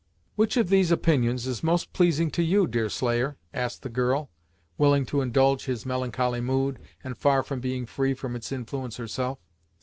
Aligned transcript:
"Which 0.35 0.57
of 0.57 0.69
these 0.69 0.89
opinions 0.89 1.45
is 1.45 1.61
most 1.61 1.93
pleasing 1.93 2.31
to 2.31 2.41
you, 2.41 2.65
Deerslayer?" 2.65 3.37
asked 3.53 3.83
the 3.83 3.89
girl, 3.89 4.31
willing 4.75 5.05
to 5.05 5.21
indulge 5.21 5.65
his 5.65 5.85
melancholy 5.85 6.41
mood, 6.41 6.79
and 7.03 7.15
far 7.15 7.43
from 7.43 7.59
being 7.59 7.85
free 7.85 8.15
from 8.15 8.35
its 8.35 8.51
influence 8.51 8.97
herself. 8.97 9.37